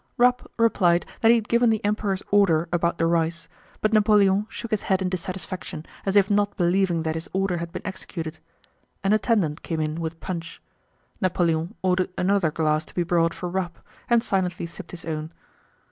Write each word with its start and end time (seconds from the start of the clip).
Rapp 0.17 0.49
replied 0.57 1.05
that 1.19 1.29
he 1.29 1.35
had 1.35 1.47
given 1.47 1.69
the 1.69 1.85
Emperor's 1.85 2.23
order 2.31 2.67
about 2.73 2.97
the 2.97 3.05
rice, 3.05 3.47
but 3.81 3.93
Napoleon 3.93 4.47
shook 4.49 4.71
his 4.71 4.81
head 4.81 4.99
in 4.99 5.09
dissatisfaction 5.09 5.85
as 6.07 6.15
if 6.15 6.27
not 6.27 6.57
believing 6.57 7.03
that 7.03 7.13
his 7.13 7.29
order 7.33 7.57
had 7.57 7.71
been 7.71 7.85
executed. 7.85 8.39
An 9.03 9.13
attendant 9.13 9.61
came 9.61 9.79
in 9.79 9.99
with 9.99 10.19
punch. 10.19 10.59
Napoleon 11.21 11.75
ordered 11.83 12.09
another 12.17 12.49
glass 12.49 12.83
to 12.85 12.95
be 12.95 13.03
brought 13.03 13.35
for 13.35 13.47
Rapp, 13.47 13.77
and 14.09 14.23
silently 14.23 14.65
sipped 14.65 14.89
his 14.89 15.05
own. 15.05 15.31